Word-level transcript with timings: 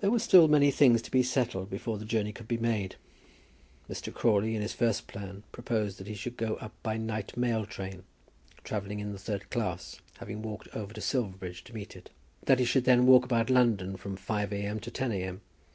There 0.00 0.10
were 0.10 0.20
still 0.20 0.48
many 0.48 0.70
things 0.70 1.02
to 1.02 1.10
be 1.10 1.22
settled 1.22 1.68
before 1.68 1.98
the 1.98 2.06
journey 2.06 2.32
could 2.32 2.48
be 2.48 2.56
made. 2.56 2.96
Mr. 3.90 4.10
Crawley, 4.10 4.56
in 4.56 4.62
his 4.62 4.72
first 4.72 5.06
plan, 5.06 5.42
proposed 5.52 5.98
that 5.98 6.06
he 6.06 6.14
should 6.14 6.38
go 6.38 6.54
up 6.62 6.72
by 6.82 6.96
night 6.96 7.36
mail 7.36 7.66
train, 7.66 8.04
travelling 8.62 9.00
in 9.00 9.12
the 9.12 9.18
third 9.18 9.50
class, 9.50 10.00
having 10.16 10.40
walked 10.40 10.68
over 10.74 10.94
to 10.94 11.00
Silverbridge 11.02 11.62
to 11.64 11.74
meet 11.74 11.94
it; 11.94 12.08
that 12.44 12.58
he 12.58 12.64
should 12.64 12.84
then 12.84 13.04
walk 13.04 13.26
about 13.26 13.50
London 13.50 13.98
from 13.98 14.16
5 14.16 14.50
A.M. 14.50 14.80
to 14.80 14.90
10 14.90 15.12
A.M. 15.12 15.42